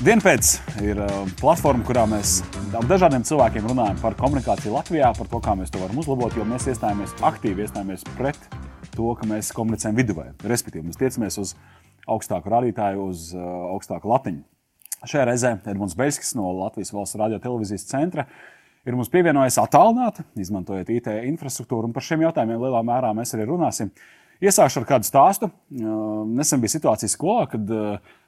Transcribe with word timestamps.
Dienpēc 0.00 0.50
ir 0.80 0.96
uh, 1.04 1.26
platforma, 1.36 1.84
kurā 1.84 2.06
mēs 2.08 2.38
ar 2.72 2.86
dažādiem 2.88 3.20
cilvēkiem 3.28 3.66
runājam 3.68 3.98
par 4.00 4.14
komunikāciju 4.16 4.72
Latvijā, 4.72 5.10
par 5.18 5.28
to, 5.28 5.40
kā 5.44 5.52
mēs 5.60 5.68
to 5.74 5.82
varam 5.82 5.98
uzlabot, 6.00 6.32
jo 6.32 6.46
mēs 6.48 6.64
iestājāmies 6.72 7.12
aktīvi 7.28 7.66
iestājāmies 7.66 8.06
pret 8.14 8.38
to, 8.94 9.10
ka 9.18 9.28
mēs 9.28 9.50
komunicējam 9.52 9.98
viduvē. 9.98 10.24
Respektīvi, 10.48 10.86
mēs 10.86 10.96
tiecamies 11.02 11.36
uz 11.42 11.52
augstāku 12.08 12.48
rādītāju, 12.48 13.10
uz 13.12 13.26
uh, 13.36 13.44
augstāku 13.74 14.08
latiņu. 14.08 14.40
Šajā 15.04 15.26
reizē 15.28 15.52
Edmunds 15.68 15.98
Beiskis 16.00 16.32
no 16.38 16.48
Latvijas 16.62 16.94
valsts 16.96 17.20
radio 17.20 17.36
televīzijas 17.44 17.84
centra 17.92 18.24
ir 18.88 18.96
mums 18.96 19.12
pievienojies 19.12 19.60
attālināti, 19.60 20.24
izmantojot 20.40 20.96
IT 20.96 21.12
infrastruktūru, 21.28 21.90
un 21.90 21.92
par 21.92 22.08
šiem 22.08 22.24
jautājumiem 22.24 22.64
lielā 22.64 22.80
mērā 22.88 23.12
mēs 23.20 23.36
arī 23.36 23.50
runāsim. 23.52 23.92
Iesākšu 24.40 24.80
ar 24.80 24.86
kādu 24.88 25.04
stāstu. 25.04 25.50
Nesen 25.70 26.62
bija 26.62 26.72
situācija 26.72 27.10
skolā, 27.12 27.44
kad 27.52 27.72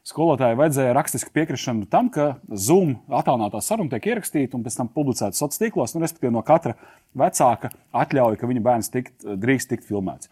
skolotājai 0.05 0.59
vajadzēja 0.61 0.95
rakstisku 0.97 1.33
piekrišanu 1.33 1.87
tam, 1.89 2.11
ka 2.13 2.35
Zoom 2.53 2.99
attālinātā 3.09 3.63
saruna 3.65 3.95
tiek 3.95 4.11
ierakstīta 4.11 4.59
un 4.59 4.65
pēc 4.67 4.77
tam 4.77 4.91
publicēta 4.93 5.39
sociālos 5.39 5.63
tīklos, 5.63 5.95
nu, 5.95 6.03
respektīvi 6.05 6.35
no 6.35 6.43
katra 6.45 6.75
vecāka 7.17 7.71
atļauja, 7.97 8.41
ka 8.41 8.51
viņa 8.51 8.65
bērns 8.67 8.93
tikt, 8.93 9.15
drīkst 9.25 9.73
tikt 9.73 9.89
filmēts. 9.89 10.29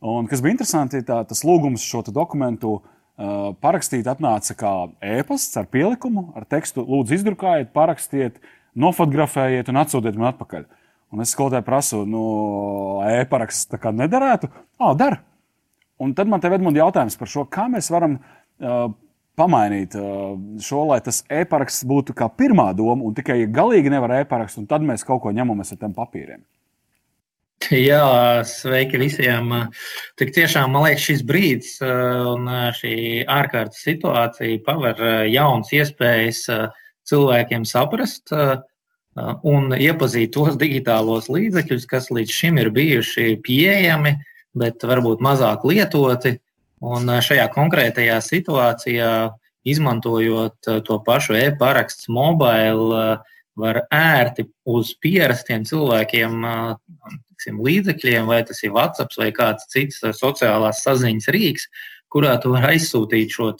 Un, 0.00 0.30
kas 0.30 0.40
bija 0.40 0.54
interesanti, 0.54 1.02
tā, 1.04 1.20
tas 1.28 1.44
lūgums 1.44 1.84
šo 1.84 2.04
dokumentu 2.08 2.78
uh, 2.78 3.52
parakstīt 3.60 4.08
atnāca 4.08 4.56
kā 4.56 4.72
ēpasts 5.18 5.60
ar 5.60 5.68
pielikumu, 5.68 6.30
ar 6.38 6.46
tekstu: 6.48 6.86
Lūdzu, 6.86 7.18
izdrukājiet, 7.18 7.74
parakstiet, 7.74 8.38
nofotografējiet 8.78 9.68
un 9.68 9.82
atsūtiet 9.82 10.16
man 10.16 10.32
atpakaļ. 10.32 10.68
Un 11.14 11.24
es 11.24 11.32
skolotāju 11.32 11.64
prasu, 11.64 12.02
nu, 12.08 12.22
e-paraksts 13.08 13.70
tā 13.72 13.80
kā 13.80 13.92
nederētu. 13.96 14.50
Ah, 14.76 14.92
der. 14.98 15.22
Un 15.98 16.12
tad 16.14 16.28
man 16.30 16.40
te 16.40 16.50
ir 16.52 16.60
jautājums 16.60 17.16
par 17.18 17.30
šo, 17.30 17.46
kā 17.48 17.64
mēs 17.72 17.88
varam 17.90 18.18
uh, 18.18 18.90
pamainīt 19.38 19.96
uh, 19.98 20.36
šo, 20.62 20.84
lai 20.90 21.00
tas 21.00 21.24
e-paraksts 21.32 21.86
būtu 21.88 22.14
kā 22.14 22.28
pirmā 22.28 22.70
doma, 22.76 23.02
un 23.02 23.16
tikai 23.16 23.40
ja 23.40 23.48
galīgi 23.48 23.90
nevar 23.90 24.20
e-parakstu, 24.20 24.62
un 24.62 24.70
tad 24.70 24.84
mēs 24.84 25.06
kaut 25.06 25.24
ko 25.24 25.32
ņemamies 25.34 25.74
ar 25.74 25.80
tiem 25.80 25.96
papīriem. 25.96 26.44
Jā, 27.74 28.44
sveiki 28.46 29.00
visiem. 29.00 29.50
Tik 30.20 30.30
tiešām 30.36 30.70
man 30.72 30.86
liekas, 30.86 31.08
šis 31.08 31.24
brīdis 31.26 31.72
un 31.82 32.46
šī 32.78 33.24
ārkārtas 33.28 33.82
situācija 33.82 34.60
paver 34.64 35.02
jaunas 35.26 35.72
iespējas 35.74 36.44
cilvēkiem 37.08 37.66
saprast 37.68 38.30
un 39.16 39.72
iepazīt 39.74 40.32
tos 40.34 40.58
digitālos 40.60 41.28
līdzekļus, 41.32 41.86
kas 41.90 42.10
līdz 42.14 42.34
šim 42.34 42.60
ir 42.62 42.70
bijuši 42.74 43.38
pieejami, 43.44 44.16
bet 44.58 44.84
varbūt 44.84 45.24
mazāk 45.24 45.66
lietoti. 45.68 46.38
Un 46.78 47.10
šajā 47.24 47.48
konkrētajā 47.50 48.20
situācijā, 48.22 49.12
izmantojot 49.66 50.68
to 50.86 50.98
pašu 51.06 51.34
e-parakstu 51.34 52.12
mobile, 52.14 53.18
var 53.58 53.80
ērti 53.90 54.46
uz 54.70 54.92
pierastiem 55.02 55.64
cilvēkiem, 55.66 56.44
tiksim, 57.26 57.58
līdzekļiem, 57.66 58.28
vai 58.30 58.44
tas 58.46 58.62
ir 58.62 58.74
WhatsApp 58.76 59.18
vai 59.18 59.32
kāds 59.34 59.66
cits 59.72 60.04
sociālās 60.14 60.84
saziņas 60.86 61.30
rīks, 61.34 61.66
kurā 62.12 62.36
tu 62.42 62.54
vari 62.54 62.76
aizsūtīt 62.76 63.34
šo 63.34 63.50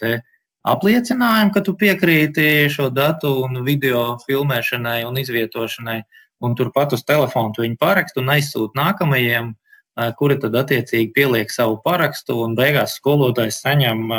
apliecinājumu, 0.66 1.52
ka 1.54 1.62
tu 1.64 1.74
piekrīti 1.78 2.68
šo 2.72 2.88
datu 2.94 3.34
un 3.44 3.62
video 3.66 4.18
filmēšanai 4.26 5.04
un 5.06 5.18
izvietošanai, 5.20 6.02
un 6.44 6.54
turpat 6.58 6.94
uz 6.94 7.04
telefona 7.06 7.54
tu 7.54 7.64
viņu 7.64 7.78
parakstu 7.80 8.22
un 8.22 8.34
aizsūti 8.34 8.78
nākamajiem, 8.78 9.54
kuri 10.18 10.38
tad 10.38 10.54
attiecīgi 10.60 11.10
pieliek 11.14 11.50
savu 11.50 11.80
parakstu, 11.82 12.36
un 12.44 12.54
beigās 12.58 12.98
skolotājs 13.00 13.62
saņem 13.64 14.12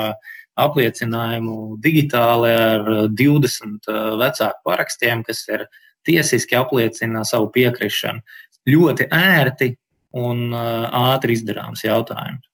apliecinājumu 0.59 1.77
digitāli 1.79 2.49
ar 2.51 2.89
20 3.15 3.87
vecāku 4.19 4.65
parakstiem, 4.67 5.23
kas 5.23 5.45
ir 5.47 5.63
tiesiski 6.07 6.57
apliecina 6.59 7.23
savu 7.27 7.47
piekrišanu. 7.55 8.19
Ļoti 8.67 9.07
ērti 9.15 9.71
un 10.19 10.51
ātri 10.51 11.37
izdarāms 11.37 11.85
jautājums. 11.85 12.48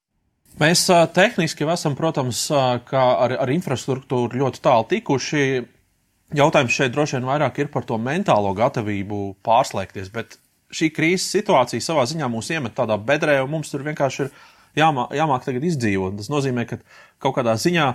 Mēs 0.55 0.85
tehniski 1.11 1.65
esam, 1.67 1.97
protams, 1.99 2.45
ar, 2.55 3.33
ar 3.43 3.49
infrastruktūru 3.51 4.39
ļoti 4.39 4.61
tālu 4.63 4.87
tikuši. 4.87 5.41
Jautājums 6.35 6.77
šeit 6.77 6.93
droši 6.95 7.17
vien 7.17 7.27
vairāk 7.27 7.59
ir 7.59 7.69
par 7.73 7.83
to 7.87 7.97
mentālo 8.01 8.53
gatavību 8.55 9.35
pārslēgties, 9.45 10.07
bet 10.15 10.37
šī 10.73 10.89
krīzes 10.95 11.27
situācija 11.35 11.83
savā 11.83 12.05
ziņā 12.07 12.29
mūs 12.31 12.53
iemet 12.55 12.75
tādā 12.77 12.95
bedrē, 12.97 13.41
un 13.43 13.51
mums 13.51 13.71
tur 13.71 13.83
vienkārši 13.85 14.23
ir 14.25 14.31
jāmā, 14.79 15.09
jāmāk 15.15 15.43
tagad 15.45 15.67
izdzīvot. 15.67 16.15
Tas 16.21 16.31
nozīmē, 16.31 16.65
ka 16.69 16.79
kaut 17.21 17.35
kādā 17.37 17.57
ziņā 17.59 17.91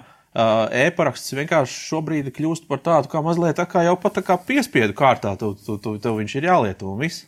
e-paraksts 0.84 1.34
vienkārši 1.34 1.80
šobrīd 1.88 2.30
kļūst 2.36 2.68
par 2.70 2.84
tādu 2.84 3.10
kā 3.10 3.24
mazliet 3.24 3.58
tā 3.58 3.66
kā 3.66 3.82
jau 3.88 3.96
pat 3.98 4.20
tā 4.20 4.22
kā 4.26 4.36
piespiedu 4.38 4.94
kārtā, 4.96 5.32
tu, 5.40 5.54
tu, 5.58 5.80
tu, 5.82 5.96
tev 5.98 6.20
viņš 6.20 6.36
ir 6.38 6.52
jālieto 6.52 6.92
un 6.92 7.00
viss. 7.02 7.24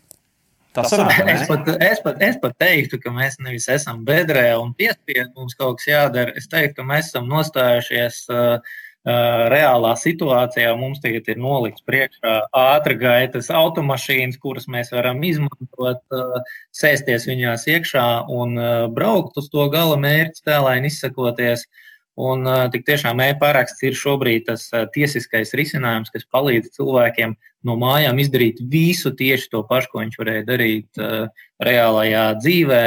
Tas 0.72 0.88
sanāk, 0.88 1.18
es, 1.28 1.42
pat, 1.48 1.66
es, 1.84 1.98
pat, 2.00 2.22
es 2.24 2.38
pat 2.40 2.54
teiktu, 2.62 3.00
ka 3.02 3.12
mēs 3.12 3.36
nevis 3.44 3.68
esam 3.72 4.00
bedrē 4.08 4.46
un 4.56 4.72
piespiedu, 4.76 5.28
mums 5.36 5.56
kaut 5.58 5.80
kas 5.80 5.90
jādara. 5.90 6.32
Es 6.38 6.48
teiktu, 6.48 6.78
ka 6.78 6.86
mēs 6.88 7.10
esam 7.10 7.28
nostājušies 7.28 8.22
uh, 8.32 8.56
uh, 8.56 9.42
reālā 9.52 9.92
situācijā. 10.00 10.72
Mums 10.80 11.02
tagad 11.04 11.28
ir 11.28 11.42
nolikts 11.44 11.84
priekšā 11.88 12.38
ātrā 12.62 12.96
gaitas 13.04 13.52
automašīnas, 13.52 14.40
kuras 14.40 14.68
mēs 14.72 14.94
varam 14.96 15.20
izmantot, 15.28 16.02
uh, 16.16 16.56
sēsties 16.72 17.28
viņās 17.28 17.68
iekšā 17.76 18.08
un 18.32 18.56
braukt 18.96 19.36
uz 19.42 19.52
to 19.52 19.68
gala 19.72 20.00
mērķi, 20.00 20.46
tēlēni 20.48 20.88
izsakoties. 20.88 21.68
Uh, 21.68 21.88
Un 22.20 22.44
tik 22.72 22.84
tiešām 22.84 23.22
e-paraksts 23.24 23.80
ir 23.88 23.96
šobrīd 23.96 24.44
tas 24.50 24.66
tiesiskais 24.92 25.54
risinājums, 25.56 26.12
kas 26.12 26.28
palīdz 26.28 26.74
cilvēkiem 26.76 27.32
no 27.64 27.76
mājām 27.80 28.20
izdarīt 28.20 28.60
visu 28.68 29.14
tieši 29.16 29.48
to 29.54 29.62
pašu, 29.64 29.88
ko 29.92 30.02
viņš 30.02 30.18
varēja 30.20 30.44
darīt 30.44 31.02
reālajā 31.62 32.26
dzīvē. 32.42 32.82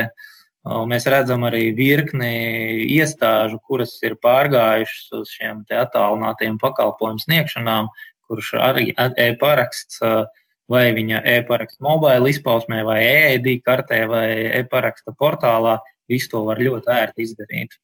Mēs 0.89 1.05
redzam 1.09 1.45
arī 1.45 1.71
virkni 1.77 2.85
iestāžu, 2.85 3.57
kuras 3.65 3.97
ir 4.05 4.17
pārgājušas 4.21 5.17
uz 5.17 5.33
šiem 5.33 5.65
attālinātiem 5.73 6.57
pakalpojumu 6.61 7.21
sniegšanām, 7.25 7.89
kurš 8.29 8.55
arī 8.61 8.91
e-paraksts 8.97 10.01
vai 10.69 10.89
viņa 10.97 11.21
e-paraksta 11.29 11.81
mobila 11.85 12.29
izpausmē, 12.29 12.81
vai 12.85 12.99
e-ID 13.05 13.61
kartē, 13.65 14.05
vai 14.09 14.29
e-paraksta 14.61 15.13
portālā, 15.17 15.77
visu 16.09 16.31
to 16.33 16.45
var 16.47 16.61
ļoti 16.61 16.93
ērti 16.93 17.25
izdarīt. 17.25 17.77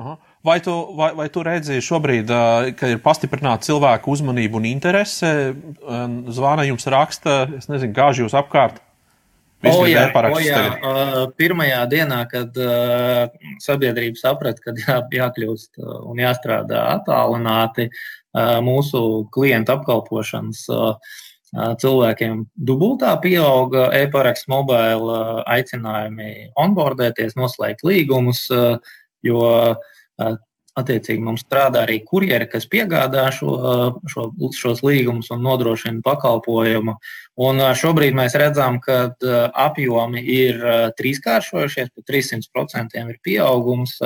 Aha. 0.00 0.16
Vai 0.42 0.56
tu, 0.64 0.72
vai, 0.96 1.10
vai 1.12 1.26
tu 1.28 1.42
redzi 1.44 1.82
šobrīd, 1.84 2.30
ka 2.78 2.88
ir 2.88 3.02
pastiprināta 3.04 3.68
cilvēku 3.68 4.14
uzmanība 4.14 4.56
un 4.56 4.68
interese? 4.70 5.32
Zvana 6.32 6.64
jums 6.64 6.88
raksta, 6.88 7.42
es 7.58 7.68
nezinu, 7.68 7.92
gāž 7.96 8.22
jūs 8.22 8.36
apkārt. 8.38 8.80
O, 9.60 9.84
jā, 9.84 10.06
o, 10.08 10.38
jā. 10.40 10.60
Pirmajā 11.36 11.82
dienā, 11.92 12.22
kad 12.30 12.56
uh, 12.56 13.26
sabiedrība 13.60 14.16
saprata, 14.16 14.62
ka 14.64 14.72
jā, 14.72 14.96
jākļūst 15.12 15.82
un 15.84 16.22
jāstrādā 16.22 16.86
attālināti, 16.94 17.90
uh, 17.92 18.56
mūsu 18.64 19.02
klientu 19.34 19.74
apkalpošanas 19.76 20.62
uh, 20.72 21.18
cilvēkiem 21.52 22.46
dubultā 22.56 23.12
pieauga 23.20 23.90
e-paraksts, 23.98 24.48
mobila 24.48 25.42
aicinājumi 25.50 26.54
onboardēties, 26.56 27.36
noslēgt 27.36 27.84
līgumus, 27.84 28.46
jo 29.26 29.40
Attiecīgi 30.78 31.18
mums 31.24 31.42
strādā 31.42 31.82
arī 31.82 31.96
kurjeri, 32.06 32.46
kas 32.46 32.68
piegādā 32.70 33.24
šo, 33.34 33.54
šo, 34.06 34.28
šos 34.54 34.84
līgumus 34.86 35.32
un 35.34 35.42
nodrošina 35.42 35.98
pakalpojumu. 36.06 36.94
Un 37.42 37.62
šobrīd 37.74 38.14
mēs 38.14 38.36
redzam, 38.38 38.78
ka 38.84 39.00
apjomi 39.64 40.22
ir 40.22 40.62
trīskāršojušies, 41.00 41.90
pat 41.90 42.06
300% 42.12 43.02
ir 43.02 43.18
pieaugums 43.26 43.96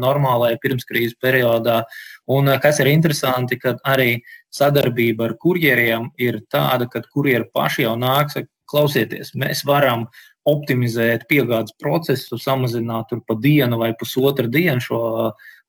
normālajā 0.00 0.62
pirmskrīzes 0.64 1.18
periodā. 1.20 1.82
Un 2.32 2.48
kas 2.62 2.80
ir 2.80 2.88
interesanti, 2.94 3.60
ka 3.60 3.76
arī 3.84 4.16
sadarbība 4.54 5.28
ar 5.28 5.36
kurjeriem 5.36 6.08
ir 6.16 6.40
tāda, 6.48 6.88
ka 6.88 7.04
kurjeri 7.04 7.50
paši 7.52 7.84
jau 7.84 7.98
nāk, 8.00 8.32
klausieties, 8.70 9.34
mēs 9.36 9.60
varam 9.68 10.08
optimizēt 10.48 11.26
piegādes 11.30 11.74
procesu, 11.80 12.38
samazināt 12.40 13.14
pa 13.26 13.36
dienu 13.40 13.78
vai 13.80 13.92
pusotru 13.98 14.48
dienu 14.52 14.82
šo 14.84 15.00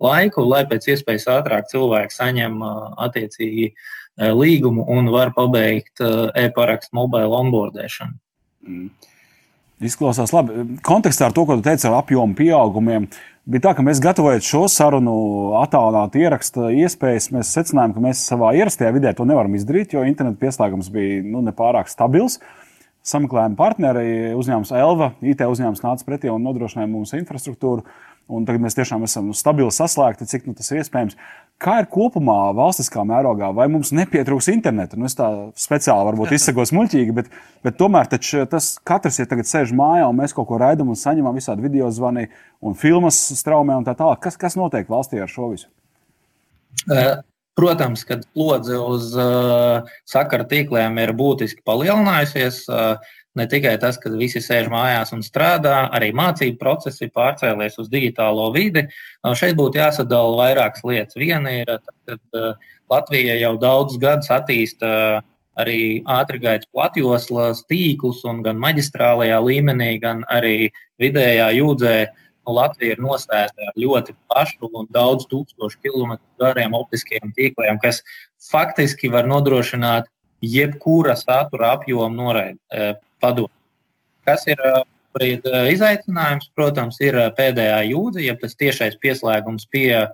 laiku, 0.03 0.43
lai 0.43 0.65
pēc 0.67 0.89
iespējas 0.93 1.29
ātrāk 1.37 1.69
cilvēki 1.71 2.15
saņem 2.15 2.59
attiecīgi 3.07 3.71
līgumu 4.35 4.85
un 4.91 5.11
var 5.11 5.33
pabeigt 5.35 6.03
e-parakstu 6.03 6.95
mobile 6.95 7.31
onboardēšanu. 7.39 8.17
Mm. 8.67 8.89
Izklausās 9.83 10.31
labi. 10.31 10.77
Kontekstā 10.87 11.27
ar 11.27 11.33
to, 11.35 11.43
ko 11.47 11.57
tu 11.59 11.65
teici 11.65 11.83
ar 11.89 11.97
apjomu 11.97 12.35
pieaugumiem, 12.37 13.09
bija 13.43 13.65
tā, 13.67 13.73
ka 13.75 13.83
mēs 13.83 13.99
gatavojot 14.03 14.45
šo 14.47 14.61
sarunu, 14.71 15.15
attālināt 15.59 16.15
ieraksta 16.15 16.69
iespējas, 16.71 17.27
mēs 17.35 17.51
secinājām, 17.57 17.95
ka 17.97 18.03
mēs 18.07 18.23
savā 18.29 18.53
ierastajā 18.55 18.93
vidē 18.95 19.11
to 19.17 19.27
nevaram 19.27 19.57
izdarīt, 19.59 19.93
jo 19.97 20.05
interneta 20.07 20.39
pieslēgums 20.45 20.87
bija 20.93 21.19
nu, 21.27 21.43
nepārāk 21.43 21.91
stabils. 21.91 22.39
Sameklējuma 23.05 23.57
partneri, 23.59 24.33
uzņēmums 24.33 24.73
Elva, 24.73 25.11
IT 25.21 25.43
uzņēmums 25.45 25.83
nāca 25.83 26.07
pretī 26.07 26.31
un 26.33 26.45
nodrošināja 26.45 26.89
mums 26.89 27.13
infrastruktūru. 27.17 27.85
Un 28.25 28.41
tagad 28.41 28.63
mēs 28.63 28.73
tiešām 28.73 29.03
esam 29.05 29.27
stabili 29.37 29.69
saslēgti, 29.69 30.25
cik 30.25 30.47
nu, 30.49 30.55
tas 30.57 30.71
ir 30.71 30.79
iespējams. 30.81 31.13
Kā 31.61 31.75
ir 31.83 31.87
kopumā 31.93 32.49
valstiskā 32.57 33.03
mērogā, 33.05 33.51
vai 33.53 33.67
mums 33.69 33.91
nepietrūks 33.93 34.49
interneta? 34.49 34.97
Nu, 34.97 35.05
es 35.05 35.13
tā 35.13 35.27
speciāli 35.61 36.07
varbūt 36.09 36.33
izsakos 36.39 36.73
muļķīgi, 36.73 37.13
bet, 37.13 37.29
bet 37.61 37.77
tomēr 37.77 38.09
tas 38.09 38.71
katrs 38.81 39.21
ir 39.21 39.29
tagad 39.29 39.45
sēž 39.51 39.75
mājā 39.77 40.09
un 40.09 40.17
mēs 40.17 40.33
kaut 40.33 40.49
ko 40.49 40.57
raidām 40.63 40.89
un 40.89 40.97
saņemam 40.97 41.37
visādi 41.37 41.67
video 41.67 41.91
zvani 41.93 42.25
un 42.65 42.73
filmas 42.73 43.21
straumē 43.37 43.77
un 43.77 43.85
tā 43.85 43.93
tālāk. 43.93 44.23
Kas, 44.25 44.41
kas 44.41 44.57
notiek 44.57 44.89
valstī 44.89 45.21
ar 45.21 45.29
šo 45.29 45.53
visu? 45.53 45.69
Protams, 47.55 48.03
kad 48.03 48.25
slodze 48.27 48.75
uz 48.75 49.13
uh, 49.15 49.85
sakaru 50.09 50.43
tīkliem 50.51 50.97
ir 50.99 51.13
būtiski 51.15 51.63
palielinājusies, 51.67 52.65
uh, 52.67 53.13
ne 53.35 53.45
tikai 53.51 53.75
tas, 53.79 53.99
ka 53.99 54.11
visi 54.15 54.41
sēž 54.43 54.67
mājās 54.71 55.13
un 55.15 55.23
strādā, 55.23 55.85
arī 55.95 56.11
mācību 56.15 56.59
procesi 56.59 57.11
pārcēlies 57.15 57.77
uz 57.79 57.91
digitālo 57.91 58.47
vidi. 58.55 58.85
Šeit 59.39 59.57
būtu 59.59 59.79
jāsadala 59.81 60.35
vairākas 60.39 60.83
lietas. 60.87 61.19
Viena 61.19 61.51
ir, 61.61 61.71
ka 62.07 62.55
Latvija 62.91 63.35
jau 63.41 63.55
daudzus 63.59 63.99
gadus 64.01 64.31
attīsta 64.31 65.23
arī 65.59 66.03
ātrgaitas 66.11 66.67
platjoslas 66.71 67.63
tīklus, 67.69 68.23
un 68.27 68.41
gan 68.45 68.59
maģistrālajā 68.61 69.39
līmenī, 69.43 69.95
gan 70.03 70.23
arī 70.31 70.71
vidējā 71.01 71.51
jūdzē. 71.59 71.97
Latvija 72.47 72.95
ir 72.95 73.03
nostājusi 73.03 73.67
ar 73.67 73.77
ļoti 73.79 74.15
plašu 74.29 74.69
un 74.71 74.89
daudz 74.93 75.27
tūkstošu 75.31 75.79
kilometru 75.83 76.25
gariem 76.41 76.73
optiskiem 76.77 77.33
tīkliem, 77.37 77.79
kas 77.81 78.03
faktiski 78.51 79.09
var 79.13 79.27
nodrošināt 79.29 80.11
jebkura 80.45 81.15
satura 81.17 81.73
apjoma 81.77 82.11
noraidi 82.13 82.91
padomu. 83.23 83.53
Kas 84.25 84.45
ir 84.49 84.59
šobrīd 84.59 85.47
izaicinājums? 85.71 86.51
Protams, 86.55 86.99
ir 87.01 87.17
pēdējā 87.37 87.81
jūdzi, 87.91 88.25
ja 88.27 88.35
tas 88.37 88.55
tiešais 88.59 88.97
pieslēgums 89.01 89.67
pie 89.71 90.07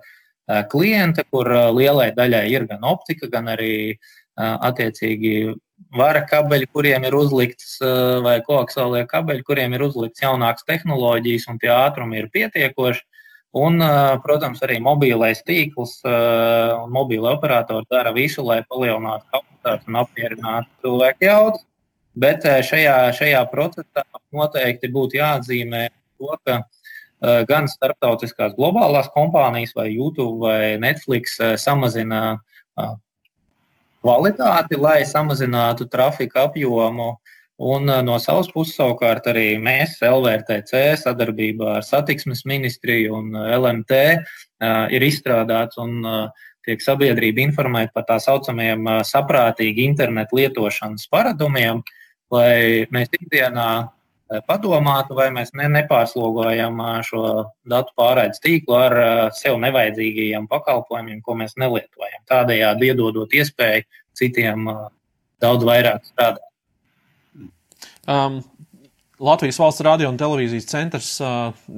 klienta, 0.70 1.24
kur 1.30 1.48
lielai 1.74 2.12
daļai 2.14 2.46
ir 2.52 2.66
gan 2.70 2.84
optika, 2.84 3.28
gan 3.32 3.48
arī 3.52 3.98
attiecīgi 4.36 5.54
vara 5.96 6.22
kabeļi, 6.28 6.68
kuriem 6.72 7.06
ir 7.08 7.16
uzlikts, 7.16 7.78
vai 8.24 8.36
koaksālie 8.46 9.04
kabeļi, 9.10 9.46
kuriem 9.46 9.74
ir 9.76 9.86
uzlikts 9.88 10.22
jaunākas 10.24 10.66
tehnoloģijas, 10.68 11.48
un 11.52 11.58
tie 11.62 11.72
ātrumi 11.74 12.22
ir 12.22 12.30
pietiekoši. 12.34 13.04
Un, 13.52 13.82
protams, 14.24 14.62
arī 14.64 14.78
mobilais 14.80 15.42
tīkls 15.44 15.98
un 16.06 16.88
mobila 16.94 17.34
operatori 17.36 17.84
dara 17.92 18.14
visu, 18.16 18.40
lai 18.46 18.62
palielinātu 18.64 19.28
kapacitāti 19.28 19.92
un 19.92 19.98
apmierinātu 20.00 20.86
cilvēku 20.86 21.28
jaudas. 21.28 21.66
Bet 22.12 22.44
eh, 22.44 22.60
šajā, 22.64 22.96
šajā 23.16 23.40
procesā 23.52 24.04
noteikti 24.36 24.90
būtu 24.92 25.16
jāatzīmē 25.16 25.86
to, 26.20 26.34
ka 26.44 26.58
eh, 26.60 27.44
gan 27.48 27.68
starptautiskās 27.70 28.52
globālās 28.58 29.08
kompānijas, 29.14 29.72
vai 29.76 29.88
YouTube 29.94 30.44
vai 30.44 30.76
Netflix, 30.82 31.38
eh, 31.40 31.56
samazina 31.56 32.40
kvalitāti, 34.02 34.78
lai 34.80 35.02
samazinātu 35.08 35.88
trafika 35.90 36.48
apjomu. 36.48 37.14
Un 37.62 37.86
no 38.02 38.16
savas 38.18 38.48
puses, 38.50 38.74
savukārt, 38.74 39.28
arī 39.30 39.54
mēs, 39.62 40.00
LVRTC, 40.02 40.96
sadarbībā 40.98 41.76
ar 41.76 41.84
Satiksmes 41.86 42.42
ministriju 42.48 43.14
un 43.20 43.36
LMT, 43.38 44.00
ir 44.90 45.04
izstrādāts 45.06 45.78
un 45.78 46.00
tiek 46.66 46.82
sabiedrība 46.82 47.42
informēta 47.44 47.94
par 47.94 48.06
tā 48.08 48.18
saucamajiem 48.22 48.88
saprātīgi 49.06 49.86
internetu 49.86 50.38
lietošanas 50.40 51.08
paradumiem, 51.12 51.82
lai 52.32 52.86
mēs 52.94 53.12
ikdienā 53.18 53.68
eh, 53.82 53.90
padomātu, 54.46 55.16
vai 55.18 55.28
mēs 55.34 55.52
ne, 55.58 55.68
nepārslogojam 55.72 56.80
eh, 56.84 57.00
šo 57.06 57.24
datu 57.68 57.94
pārraides 57.98 58.42
tīklu 58.44 58.78
ar 58.78 58.96
eh, 59.00 59.24
sev 59.38 59.58
nevajadzīgajiem 59.62 60.48
pakalpojumiem, 60.50 61.20
ko 61.24 61.36
mēs 61.40 61.56
nelietojam. 61.60 62.22
Tādējādi 62.30 62.92
iedodot 62.92 63.36
iespēju 63.36 63.84
citiem 64.18 64.68
daudz 65.42 65.66
vairāk 65.66 66.04
strādāt. 66.06 66.48
Um, 68.08 68.40
Latvijas 69.22 69.60
valsts 69.62 69.84
radio 69.86 70.08
un 70.10 70.18
televīzijas 70.18 70.66
centrs 70.66 71.10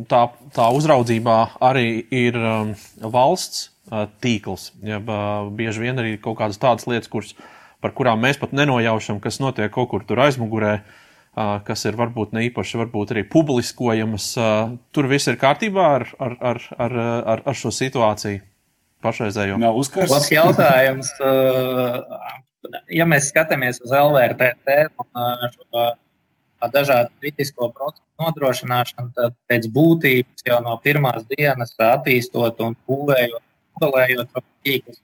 tā, 0.09 0.21
tā 0.57 0.69
uzraudzībā 0.73 1.37
arī 1.65 1.89
ir 2.09 2.39
um, 2.41 2.71
valsts 3.05 3.69
tīkls. 4.25 4.71
Ja, 4.81 4.97
bieži 5.53 5.85
vien 5.85 6.01
arī 6.01 6.17
kaut 6.17 6.39
kādas 6.39 6.57
tādas 6.63 6.89
lietas, 6.89 7.11
kuras 7.13 7.35
par 7.85 7.93
kurām 7.93 8.23
mēs 8.25 8.41
pat 8.41 8.55
nenojaušam, 8.57 9.21
kas 9.21 9.43
notiek 9.45 9.69
kaut 9.73 9.91
kur 9.93 10.05
tur 10.09 10.23
aizmugurē, 10.25 10.79
kas 11.35 11.85
ir 11.89 11.99
varbūt 11.99 12.35
ne 12.37 12.45
īpaši 12.49 12.81
varbūt 12.83 13.15
arī 13.15 13.25
publiskojamas. 13.31 14.31
Tur 14.95 15.09
viss 15.11 15.31
ir 15.31 15.39
kārtībā 15.41 15.87
ar, 15.99 16.07
ar, 16.23 16.37
ar, 16.53 16.61
ar, 16.79 16.97
ar, 17.35 17.43
ar 17.53 17.59
šo 17.59 17.73
situāciju 17.75 18.43
pašreizējo. 19.05 19.59
Nav 19.61 19.77
uzkārs. 19.81 20.13
Labs 20.13 20.31
jautājums. 20.33 21.11
Ja 22.93 23.05
mēs 23.09 23.29
skatāmies 23.29 23.83
uz 23.85 23.93
LVRTT 23.93 24.79
un 25.03 25.45
šo 25.53 25.85
dažādu 26.73 27.11
kritisko 27.21 27.69
procesu 27.77 28.05
nodrošināšanu, 28.23 29.11
tad 29.17 29.35
pēc 29.51 29.67
būtības 29.75 30.47
jau 30.47 30.61
no 30.65 30.77
pirmās 30.85 31.27
dienas 31.35 31.75
attīstot 31.77 32.63
un 32.65 32.77
būvējot, 32.89 33.43
modelējot 33.75 34.43
tīklus, 34.65 35.01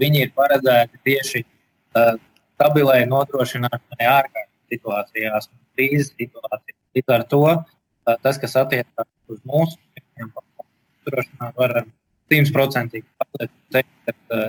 viņi 0.00 0.22
ir 0.24 0.32
paredzēti 0.38 1.02
tieši 1.04 1.44
stabilai 1.92 3.02
nodrošināšanai 3.10 4.08
ārkārtas 4.08 4.47
situācijās, 4.72 5.50
krīzes 5.76 6.14
situācijās. 6.14 6.78
Līdz 6.96 7.14
ar 7.14 7.26
to 7.32 7.42
tas, 8.24 8.38
kas 8.40 8.56
attiecas 8.56 9.08
uz 9.28 9.40
mūsu 9.48 9.76
nodrošināšanu, 11.08 11.52
var 11.56 11.76
simtprocentīgi 12.32 13.06
pateikt, 13.20 14.14
ka 14.28 14.40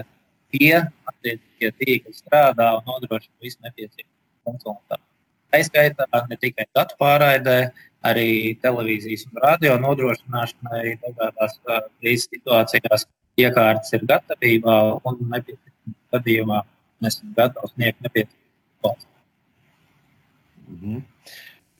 tie 0.53 0.73
attiecīgie 1.11 1.71
tīkli 1.81 2.15
strādā 2.15 2.71
un 2.77 2.87
nodrošina 2.87 3.43
visu 3.43 3.59
nepieciešamo 3.65 4.47
funkcionalitāti. 4.47 5.05
Aizskaitā 5.57 6.25
ne 6.29 6.37
tikai 6.37 6.67
datu 6.77 6.97
pārraidē, 6.99 7.59
arī 8.05 8.55
televīzijas 8.63 9.25
un 9.27 9.41
radio 9.43 9.77
nodrošināšanai 9.81 10.97
dažādās 11.03 11.57
krīzes 11.99 12.29
situācijās 12.29 13.07
iekārtas 13.39 13.95
ir 13.97 14.05
gatavībā 14.11 14.77
un 15.03 15.23
nepieciešamā 15.33 15.95
gadījumā 16.15 16.63
mēs 17.03 17.19
esam 17.19 17.33
gatavi 17.37 17.73
sniegt 17.73 18.05
nepieciešamo 18.05 18.39
atbalstu. 18.83 19.08
Mhm. 20.69 21.01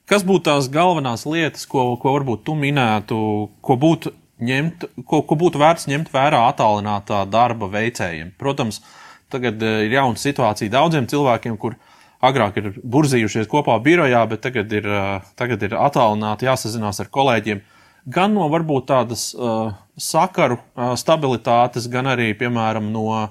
Kas 0.09 0.23
būtu 0.25 0.47
tās 0.47 0.69
galvenās 0.73 1.27
lietas, 1.29 1.67
ko, 1.69 1.93
ko 2.01 2.15
varbūt 2.15 2.41
tu 2.47 2.55
minētu, 2.57 3.17
ko 3.61 3.75
būtu, 3.77 4.11
ņemt, 4.41 4.87
ko, 5.05 5.21
ko 5.21 5.37
būtu 5.37 5.61
vērts 5.61 5.85
ņemt 5.91 6.09
vērā 6.13 6.39
attālinātā 6.49 7.21
darba 7.29 7.69
veicējiem? 7.69 8.31
Protams, 8.41 8.81
tagad 9.29 9.61
eh, 9.61 9.83
ir 9.85 9.93
jauna 9.99 10.17
situācija 10.17 10.73
daudziem 10.73 11.05
cilvēkiem, 11.11 11.59
kur 11.61 11.77
agrāk 12.25 12.57
ir 12.57 12.71
burzījušies 12.81 13.49
kopā 13.51 13.77
birojā, 13.85 14.23
bet 14.31 14.41
tagad 14.47 14.73
ir, 14.73 14.89
eh, 14.89 15.27
tagad 15.37 15.67
ir 15.67 15.77
attālināti 15.77 16.49
jāsazinās 16.49 17.03
ar 17.03 17.11
kolēģiem. 17.13 17.61
Gan 18.09 18.33
no 18.33 18.47
varbūt 18.49 18.87
tādas 18.89 19.27
uh, 19.35 19.73
sakaru 19.99 20.55
uh, 20.55 20.93
stabilitātes, 20.97 21.85
gan 21.91 22.07
arī, 22.09 22.31
piemēram, 22.39 22.87
no 22.95 23.27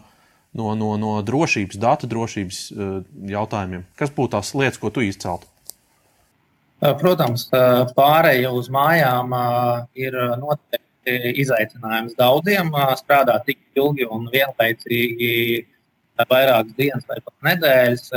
no, 0.57 0.73
no, 0.79 0.95
no 1.01 1.19
drošības, 1.23 1.79
datu 1.81 2.09
drošības 2.11 2.59
uh, 2.73 2.99
jautājumiem? 3.29 3.87
Kas 3.99 4.13
būtu 4.15 4.37
tās 4.37 4.55
lietas, 4.57 4.81
ko 4.81 4.91
tu 4.95 5.05
izceltu? 5.05 5.49
Eh, 6.79 6.93
protams, 6.95 7.49
eh, 7.51 7.89
pārēja 7.97 8.53
uz 8.55 8.69
mājām 8.71 9.33
ir 9.99 10.15
noteikti 10.39 11.33
izaicinājums 11.43 12.15
daudziem. 12.19 12.71
Strādāt 13.01 13.49
tik 13.49 13.59
ilgi 13.75 14.07
un 14.07 14.29
vienlaicīgi 14.31 15.65
vairākas 16.31 16.77
dienas 16.79 17.09
vai 17.09 17.19
pat 17.25 17.35
nedēļas. 17.49 18.13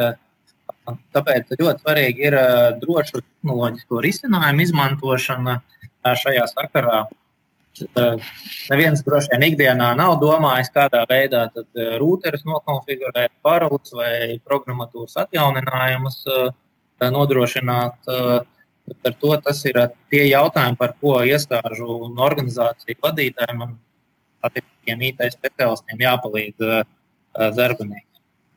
Tāpēc 1.15 1.55
ļoti 1.57 1.85
svarīgi 1.85 2.27
ir 2.29 2.37
drošu 2.81 3.21
tehnoloģisko 3.23 4.03
risinājumu 4.05 4.65
izmantošana 4.67 5.57
šajā 6.21 6.45
sakarā. 6.53 7.01
Neviens 8.71 9.01
droši 9.05 9.31
vien 9.31 9.45
ikdienā 9.47 9.91
nav 9.97 10.17
domājis, 10.21 10.69
kādā 10.75 11.05
veidā 11.09 11.45
rūteris 12.01 12.43
nokonfigurēt, 12.47 13.31
parolus 13.45 13.93
vai 13.95 14.39
programmatūras 14.45 15.15
atjauninājumus 15.23 16.19
nodrošināt. 17.01 18.11
Ar 18.11 19.15
to 19.21 19.37
tas 19.45 19.63
ir 19.69 19.79
tie 20.11 20.25
jautājumi, 20.27 20.77
par 20.77 20.97
ko 20.99 21.21
iestāžu 21.23 21.87
un 22.09 22.19
organizāciju 22.19 22.99
vadītājiem 23.05 23.63
un 23.63 23.75
attiecīgiem 24.43 25.03
IT 25.07 25.27
specialistiem 25.37 26.01
jāpalīdz 26.03 26.57
darbiniekiem. 27.55 28.07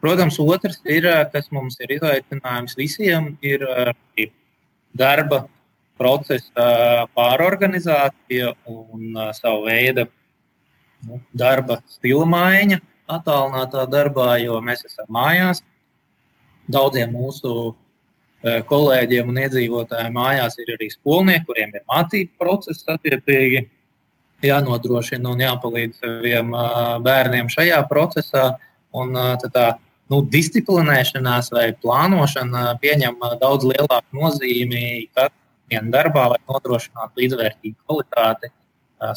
Protams, 0.03 0.37
otrs 0.43 0.81
ir, 0.91 1.07
kas 1.33 1.47
mums 1.55 1.79
ir 1.81 1.95
izaicinājums 1.97 2.75
visiem, 2.77 3.31
ir 3.47 3.63
darba 4.93 5.45
procesa 5.99 6.67
pārorganizācija 7.17 8.53
un 8.71 9.15
savu 9.37 9.67
veidu 9.69 10.09
nu, 11.07 11.21
darba 11.37 11.79
stila 11.91 12.27
maiņa, 12.29 12.81
attālinātā 13.15 13.87
darbā, 13.93 14.35
jo 14.43 14.59
mēs 14.65 14.85
esam 14.89 15.09
mājās. 15.13 15.63
Daudziem 16.71 17.13
mūsu 17.13 17.75
kolēģiem 18.69 19.31
un 19.33 19.41
iedzīvotājiem 19.45 20.17
mājās 20.17 20.59
ir 20.61 20.75
arī 20.77 20.91
skolnieki, 20.93 21.47
kuriem 21.49 21.73
ir 21.77 21.85
mācību 21.89 22.41
process 22.41 22.85
attiecīgi. 22.89 23.69
jānodrošina 24.45 25.31
un 25.31 25.41
jāpalīdz 25.41 26.01
saviem 26.03 26.51
bērniem 27.05 27.49
šajā 27.49 27.79
procesā. 27.89 28.59
Un, 28.93 29.17
tā, 29.41 29.79
nu, 30.13 30.21
disciplinēšanās 30.35 31.49
vai 31.55 31.71
plānošana 31.81 32.77
pieņem 32.83 33.17
daudz 33.41 33.65
lielāku 33.65 34.21
nozīmi 34.21 35.09
ikdienas 35.65 35.93
darbā, 35.95 36.29
lai 36.35 36.41
nodrošinātu 36.47 37.23
līdzvērtīgu 37.23 37.77
kvalitāti 37.83 38.53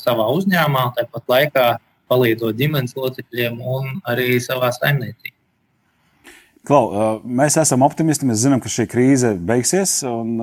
savā 0.01 0.27
uzņēmumā, 0.33 0.89
tāpat 0.97 1.31
laikā 1.31 1.65
palīdzot 2.07 2.57
ģimenes 2.57 2.95
locekļiem 2.97 3.59
un 3.61 3.97
arī 4.07 4.39
savā 4.43 4.71
saimniecībā. 4.75 5.35
Klau, 6.67 7.19
mēs 7.23 7.55
esam 7.61 7.85
optimisti. 7.87 8.27
Mēs 8.27 8.41
zinām, 8.43 8.59
ka 8.59 8.71
šī 8.71 8.87
krīze 8.91 9.31
beigsies. 9.39 10.01
Un, 10.07 10.35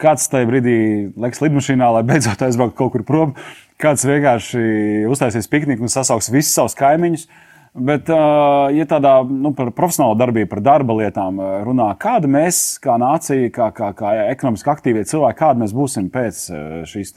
kāds 0.00 0.26
tajā 0.30 0.48
brīdī 0.48 0.76
liks 1.20 1.42
lidmašīnā, 1.44 1.90
lai 1.96 2.04
beidzot 2.06 2.42
aizbrauktu 2.46 2.78
kaut 2.78 2.94
kur 2.94 3.04
prom, 3.06 3.34
kāds 3.80 4.06
vienkārši 4.08 5.04
uztaisīs 5.10 5.50
pikniku 5.50 5.86
un 5.86 5.92
sasauks 5.92 6.32
visus 6.34 6.54
savus 6.56 6.76
kaimiņus. 6.78 7.28
Bet, 7.74 8.06
ja 8.06 8.84
tādā 8.86 9.16
nu, 9.26 9.50
par 9.58 9.72
profesionālu 9.74 10.14
darbību, 10.20 10.46
par 10.52 10.60
darba 10.62 10.94
lietām 10.94 11.40
runā, 11.66 11.88
kāda 11.98 12.28
mēs, 12.30 12.76
kā 12.82 12.94
nācija, 13.02 13.48
kā, 13.50 13.72
kā, 13.74 13.88
kā 13.98 14.12
ekonomiski 14.28 14.70
aktīvie 14.70 15.02
cilvēki, 15.10 15.40
kāda 15.40 15.62
mēs 15.64 15.74
būsim 15.74 16.06
pēc 16.14 16.44
šīs 16.86 17.10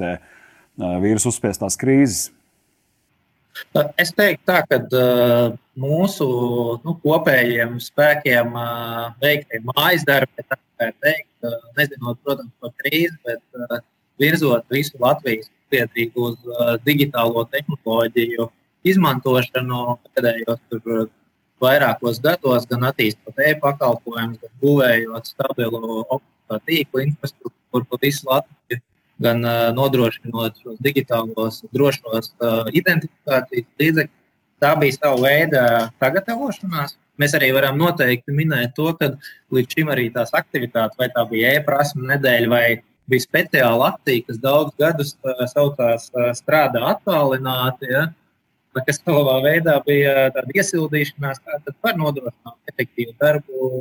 vīrusu 1.03 1.29
uzspiestās 1.29 1.77
krīzes? 1.77 2.31
Es 4.01 4.09
teiktu, 4.17 4.41
tā, 4.49 4.63
ka 4.65 4.81
mūsu 5.77 6.27
nu, 6.81 6.97
kopējiem 7.05 7.77
spēkiem 7.81 8.57
veiktie 9.21 9.61
mājas 9.69 10.05
darbi, 10.09 10.41
tā 10.41 10.57
kā 10.57 10.89
teikt, 11.05 11.51
nezinot, 11.77 12.17
protams, 12.25 12.53
par 12.61 12.73
krīzi, 12.81 13.13
bet 13.29 13.81
virzot 14.17 14.65
visu 14.73 14.97
Latvijas 15.01 15.51
sabiedrību 15.53 16.31
uz 16.31 16.81
digitālo 16.85 17.45
tehnoloģiju 17.53 18.49
izmantošanu 18.91 19.84
pēdējos 20.15 20.62
tur, 20.72 21.08
vairākos 21.62 22.20
gados, 22.22 22.67
gan 22.70 22.86
attīstot 22.89 23.39
e-pakalpojumus, 23.50 24.41
gan 24.44 24.53
būvējot 24.62 25.32
stabilu 25.32 26.20
tīklu 26.67 27.03
infrastruktūru 27.08 27.88
pa 27.89 28.00
visu 28.01 28.27
Latviju 28.29 28.82
gan 29.22 29.41
uh, 29.46 29.70
nodrošinot 29.74 30.60
šos 30.62 30.77
digitālos, 30.84 31.63
drošos 31.74 32.32
uh, 32.38 32.70
identifikācijas 32.70 33.67
līdzekļus. 33.82 34.13
Tā 34.62 34.72
bija 34.82 34.96
sava 34.96 35.17
veida 35.22 35.63
sagatavošanās. 36.01 36.96
Mēs 37.22 37.34
arī 37.38 37.51
varam 37.53 37.77
noteikti 37.77 38.34
minēt 38.34 38.74
to, 38.77 38.89
ka 38.98 39.12
līdz 39.53 39.74
šim 39.74 39.89
arī 39.94 40.08
tās 40.13 40.34
aktivitātes, 40.38 40.98
vai 40.98 41.10
tā 41.13 41.24
bija 41.29 41.56
e-prasme 41.58 42.06
nedēļa, 42.13 42.50
vai 42.50 42.63
bija 43.10 43.25
speciāla 43.25 43.91
akcija, 43.94 44.25
kas 44.29 44.41
daudzus 44.41 44.77
gadus 44.82 45.13
uh, 45.25 45.44
saucās 45.50 46.10
uh, 46.13 46.32
strādā 46.38 46.84
attālināti, 46.94 47.89
ja, 47.94 48.08
kas 48.86 49.00
savā 49.01 49.38
veidā 49.46 49.77
bija 49.86 50.27
tāda 50.36 50.51
iesildīšanās, 50.53 51.39
tad 51.46 51.74
var 51.84 51.96
nodrošināt 52.00 52.74
efektīvu 52.74 53.15
darbu. 53.22 53.72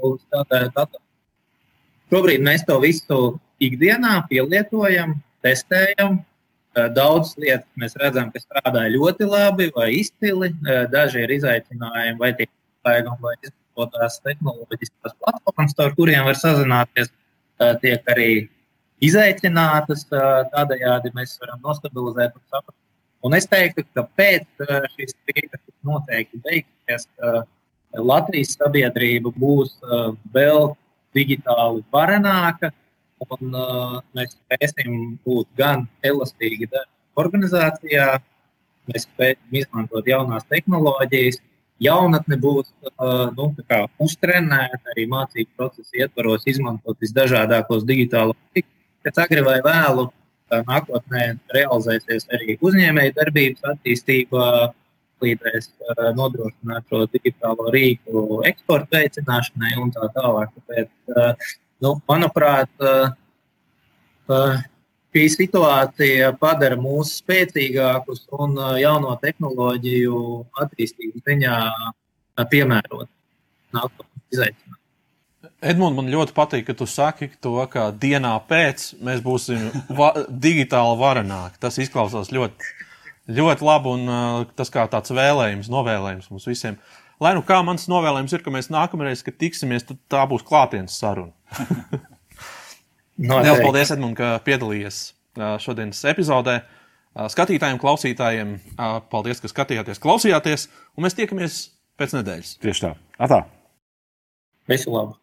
Šobrīd 2.13 2.41
mēs 2.47 2.63
to 2.69 2.79
visu 2.81 3.19
ikdienā 3.63 4.21
pielietojam, 4.31 5.17
testējam. 5.45 6.21
Daudzas 6.93 7.39
lietas 7.41 7.69
mēs 7.81 7.97
redzam, 7.97 8.29
ka 8.31 8.39
strādā 8.43 8.85
ļoti 8.93 9.27
labi 9.27 9.71
vai 9.75 9.89
izcili. 9.97 10.53
Daži 10.93 11.25
ir 11.25 11.31
izaicinājumi, 11.39 12.19
vai 12.21 12.35
tie 12.37 12.47
izslēgumi, 12.47 13.23
vai 13.25 13.35
izmantotās 13.41 14.21
tehnoloģiskās 14.27 15.17
platformas, 15.19 15.77
ar 15.81 15.95
kuriem 15.97 16.29
var 16.29 16.37
sazināties, 16.37 17.09
tiek 17.83 18.13
arī 18.13 18.31
izaicinātas. 19.03 20.05
Tādējādi 20.53 21.15
mēs 21.17 21.39
varam 21.41 21.65
nostabilizēt 21.65 22.37
un 22.37 22.45
saprast. 22.45 22.86
Un 23.27 23.35
es 23.35 23.49
teiktu, 23.51 23.83
ka 23.97 24.07
pēc 24.19 24.65
šīs 24.95 25.15
krīzes 25.27 25.63
noteikti 25.87 26.41
beigsies, 26.45 27.09
Latvijas 27.97 28.55
sabiedrība 28.55 29.33
būs 29.35 29.79
vēl 30.35 30.75
digitāli 31.17 31.83
varenāka, 31.95 32.71
Un, 33.25 33.55
uh, 33.57 33.97
mēs 34.17 34.35
spēsim 34.35 35.17
būt 35.25 35.49
gan 35.57 35.87
elastīgi 36.05 36.69
organizācijā, 37.17 38.19
mēs 38.91 39.07
spēsim 39.09 39.57
izmantot 39.63 40.09
jaunās 40.09 40.45
tehnoloģijas. 40.53 41.41
Jaunatne 41.81 42.37
būs 42.41 42.69
uh, 42.89 43.33
nu, 43.37 43.51
uztrenēta 44.05 44.93
arī 44.93 45.07
mācību 45.13 45.51
procesa 45.57 45.99
ietvaros, 46.05 46.45
izmantot 46.49 47.01
visdažādākos 47.05 47.85
digitālos 47.89 48.37
tīklus. 48.53 48.73
Pēc 49.05 49.21
agri 49.25 49.45
vai 49.45 49.59
vēlu 49.65 50.07
uh, 50.07 50.15
nākotnē 50.55 51.27
realizēsies 51.55 52.29
arī 52.37 52.57
uzņēmēju 52.61 53.15
darbības 53.17 53.71
attīstība, 53.73 54.49
palīdzēs 55.17 55.71
nodrošināt 56.17 56.91
šo 56.93 57.07
digitālo 57.09 57.71
rīku 57.73 58.43
eksporta 58.49 59.01
veicināšanai 59.01 59.77
un 59.81 59.95
tā 59.95 60.11
tālāk. 60.17 60.53
Tāpēc, 60.59 61.47
Nu, 61.85 61.91
manuprāt, 62.09 62.71
šī 65.13 65.25
situācija 65.33 66.31
padara 66.41 66.79
mūs 66.81 67.19
spēcīgākus 67.21 68.25
un 68.41 68.57
jauno 68.81 69.13
tehnoloģiju 69.21 70.21
attīstības 70.65 71.27
ziņā 71.29 71.59
piemērot 72.53 73.11
nākotnes 73.77 74.25
izaicinājumus. 74.33 74.83
Edmunds, 75.65 75.97
man 75.97 76.11
ļoti 76.13 76.35
patīk, 76.37 76.67
ka 76.69 76.75
tu 76.77 76.85
saki 76.91 77.31
to, 77.41 77.55
ka 77.73 77.89
dienā 77.97 78.35
pēc 78.49 78.91
mēs 79.05 79.23
būsim 79.25 79.71
va 79.97 80.11
digitāli 80.29 80.99
varenāki. 81.01 81.57
Tas 81.63 81.79
izklausās 81.81 82.29
ļoti, 82.35 82.73
ļoti 83.39 83.65
labi 83.65 83.95
un 83.95 84.05
uh, 84.11 84.45
tas 84.59 84.73
kā 84.73 84.85
tāds 84.93 85.15
vēlējums, 85.17 85.73
novēlējums 85.73 86.29
mums 86.33 86.49
visiem. 86.51 86.77
Lai 87.25 87.33
nu 87.33 87.41
kā 87.47 87.63
mans 87.65 87.89
novēlējums 87.89 88.37
ir, 88.37 88.45
ka 88.45 88.53
mēs 88.53 88.69
nākamreiz, 88.69 89.25
kad 89.25 89.39
tiksimies, 89.41 89.89
tad 89.89 90.03
tā 90.13 90.27
būs 90.29 90.45
klātienes 90.45 90.99
saruna. 91.01 91.33
Lielas 93.17 93.63
paldies, 93.65 93.95
Edmund, 93.95 94.19
ka 94.19 94.37
piedalījies 94.45 95.03
šodienas 95.65 96.05
epizodē. 96.13 96.61
Skatītājiem, 97.33 97.81
klausītājiem, 97.81 98.57
paldies, 99.09 99.41
ka 99.41 99.49
skatījāties, 99.49 100.03
klausījāties, 100.05 100.69
un 100.93 101.09
mēs 101.09 101.17
tiekamies 101.17 101.61
pēc 101.97 102.19
nedēļas. 102.19 102.57
Tieši 102.61 102.91
tā. 102.91 102.97
Atā. 103.25 103.47
Visu 104.69 104.93
labu. 104.93 105.17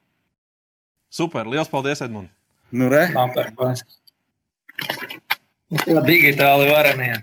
Super, 1.14 1.46
liels 1.46 1.70
paldies, 1.70 2.02
Edmund. 2.02 2.32
Nu, 2.74 2.88
re. 2.90 3.06
Digitāli 6.08 6.72
varenie. 6.72 7.20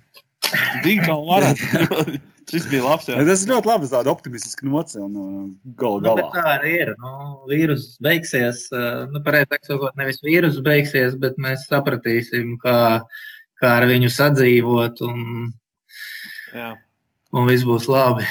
Digitāli 0.84 1.26
varenie. 1.26 2.20
Šis 2.50 2.66
bija 2.70 2.82
labs. 2.82 3.08
Jā. 3.10 3.18
Tas 3.26 3.42
ir 3.44 3.50
ļoti 3.52 3.70
labi. 3.70 3.88
Tāda 3.90 4.10
optimistiska 4.10 4.66
nots. 4.66 4.96
Un 4.98 5.16
gal, 5.78 5.98
nu, 6.02 6.14
tā 6.34 6.44
arī 6.56 6.72
ir. 6.84 6.92
Nu, 7.02 7.10
vīrus 7.50 7.92
beigsies. 8.02 8.64
Nu, 9.10 9.22
Pareizāk 9.26 9.66
sakot, 9.66 9.94
nevis 9.98 10.22
vīrus 10.26 10.58
beigsies, 10.66 11.18
bet 11.22 11.38
mēs 11.42 11.66
sapratīsim, 11.70 12.56
kā, 12.62 12.78
kā 13.62 13.74
ar 13.80 13.86
viņu 13.90 14.10
sadzīvot. 14.14 15.02
Un, 15.06 15.50
jā. 16.54 16.72
un 17.34 17.50
viss 17.50 17.66
būs 17.66 17.90
labi. 17.90 18.26